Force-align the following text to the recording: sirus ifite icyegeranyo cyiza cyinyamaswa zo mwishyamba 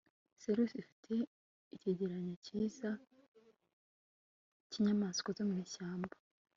sirus 0.41 0.71
ifite 0.83 1.13
icyegeranyo 1.75 2.33
cyiza 2.45 2.89
cyinyamaswa 4.69 5.29
zo 5.37 5.43
mwishyamba 5.49 6.15